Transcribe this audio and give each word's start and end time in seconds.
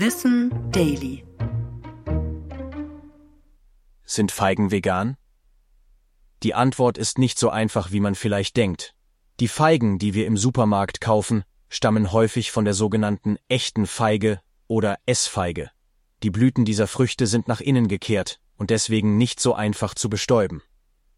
Wissen 0.00 0.52
Daily. 0.70 1.24
Sind 4.04 4.30
Feigen 4.30 4.70
vegan? 4.70 5.16
Die 6.44 6.54
Antwort 6.54 6.96
ist 6.96 7.18
nicht 7.18 7.36
so 7.36 7.50
einfach, 7.50 7.90
wie 7.90 7.98
man 7.98 8.14
vielleicht 8.14 8.56
denkt. 8.56 8.94
Die 9.40 9.48
Feigen, 9.48 9.98
die 9.98 10.14
wir 10.14 10.28
im 10.28 10.36
Supermarkt 10.36 11.00
kaufen, 11.00 11.42
stammen 11.68 12.12
häufig 12.12 12.52
von 12.52 12.64
der 12.64 12.74
sogenannten 12.74 13.38
echten 13.48 13.88
Feige 13.88 14.40
oder 14.68 15.00
Essfeige. 15.04 15.68
Die 16.22 16.30
Blüten 16.30 16.64
dieser 16.64 16.86
Früchte 16.86 17.26
sind 17.26 17.48
nach 17.48 17.60
innen 17.60 17.88
gekehrt 17.88 18.38
und 18.56 18.70
deswegen 18.70 19.18
nicht 19.18 19.40
so 19.40 19.54
einfach 19.54 19.96
zu 19.96 20.08
bestäuben. 20.08 20.62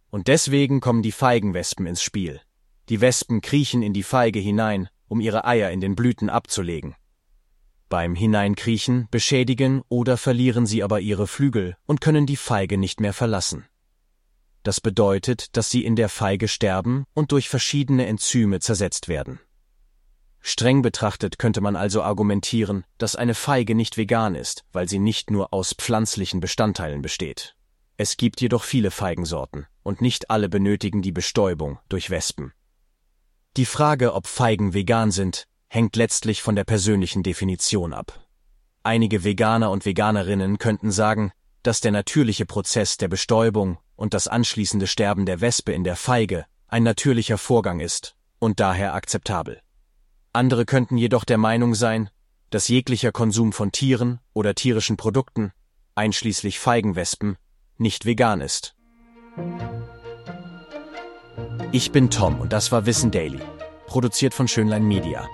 Und 0.09 0.27
deswegen 0.27 0.81
kommen 0.81 1.03
die 1.03 1.13
Feigenwespen 1.13 1.85
ins 1.85 2.03
Spiel. 2.03 2.41
Die 2.89 3.03
Wespen 3.03 3.43
kriechen 3.43 3.83
in 3.83 3.93
die 3.93 4.05
Feige 4.05 4.39
hinein, 4.39 4.89
um 5.07 5.21
ihre 5.21 5.45
Eier 5.45 5.71
in 5.71 5.83
den 5.83 5.97
Blüten 5.97 6.31
abzulegen. 6.31 6.97
Beim 7.91 8.15
Hineinkriechen 8.15 9.09
beschädigen 9.11 9.83
oder 9.89 10.17
verlieren 10.17 10.65
sie 10.65 10.85
aber 10.85 11.01
ihre 11.01 11.27
Flügel 11.27 11.77
und 11.87 12.01
können 12.01 12.25
die 12.25 12.37
Feige 12.37 12.79
nicht 12.79 13.01
mehr 13.01 13.13
verlassen. 13.13 13.67
Das 14.63 14.81
bedeutet, 14.81 15.57
dass 15.57 15.71
sie 15.71 15.85
in 15.85 15.97
der 15.97 16.09
Feige 16.09 16.47
sterben 16.47 17.05
und 17.15 17.33
durch 17.33 17.49
verschiedene 17.49 18.07
Enzyme 18.07 18.61
zersetzt 18.61 19.09
werden. 19.09 19.41
Streng 20.41 20.83
betrachtet 20.83 21.41
könnte 21.41 21.61
man 21.61 21.75
also 21.75 22.03
argumentieren, 22.03 22.85
dass 22.97 23.17
eine 23.17 23.35
Feige 23.35 23.75
nicht 23.75 23.97
vegan 23.97 24.37
ist, 24.37 24.65
weil 24.73 24.89
sie 24.89 25.01
nicht 25.01 25.33
nur 25.33 25.53
aus 25.53 25.75
pflanzlichen 25.75 26.39
Bestandteilen 26.39 27.03
besteht. 27.03 27.57
Es 27.97 28.17
gibt 28.17 28.41
jedoch 28.41 28.63
viele 28.63 28.93
Feigensorten, 28.93 29.67
und 29.83 30.01
nicht 30.01 30.31
alle 30.31 30.49
benötigen 30.49 31.03
die 31.03 31.13
Bestäubung 31.13 31.81
durch 31.89 32.09
Wespen. 32.09 32.53
Die 33.57 33.67
Frage, 33.67 34.15
ob 34.15 34.29
Feigen 34.29 34.75
vegan 34.75 35.11
sind, 35.11 35.49
hängt 35.73 35.95
letztlich 35.95 36.43
von 36.43 36.57
der 36.57 36.65
persönlichen 36.65 37.23
Definition 37.23 37.93
ab. 37.93 38.27
Einige 38.83 39.23
Veganer 39.23 39.71
und 39.71 39.87
Veganerinnen 39.87 40.59
könnten 40.59 40.91
sagen, 40.91 41.31
dass 41.63 41.81
der 41.81 41.93
natürliche 41.93 42.45
Prozess 42.45 42.97
der 42.97 43.07
Bestäubung 43.07 43.79
und 43.95 44.13
das 44.13 44.27
anschließende 44.27 44.89
Sterben 44.89 45.27
der 45.27 45.41
Wespe 45.41 45.73
in 45.73 45.85
der 45.85 45.95
Feige 45.95 46.45
ein 46.67 46.83
natürlicher 46.83 47.39
Vorgang 47.39 47.79
ist 47.79 48.17
und 48.41 48.59
daher 48.59 48.95
akzeptabel. 48.95 49.61
Andere 50.33 50.65
könnten 50.65 50.97
jedoch 50.97 51.25
der 51.25 51.39
Meinung 51.39 51.77
sein, 51.77 52.11
dass 52.51 52.67
jeglicher 52.67 53.13
Konsum 53.13 53.53
von 53.53 53.71
Tieren 53.71 54.19
oder 54.33 54.57
tierischen 54.57 54.97
Produkten, 54.97 55.53
einschließlich 55.95 56.59
Feigenwespen, 56.59 57.37
nicht 57.79 58.07
vegan 58.07 58.41
ist. 58.41 58.75
Ich 61.71 61.93
bin 61.93 62.11
Tom 62.11 62.41
und 62.41 62.53
das 62.53 62.73
war 62.73 62.87
Wissen 62.87 63.13
Daily, 63.13 63.41
produziert 63.87 64.35
von 64.35 64.49
Schönlein 64.49 64.83
Media. 64.83 65.29